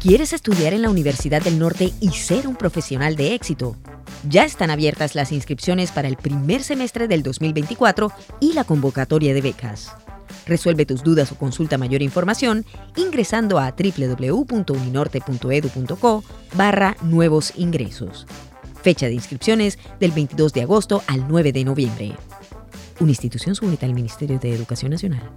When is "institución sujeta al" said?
23.10-23.94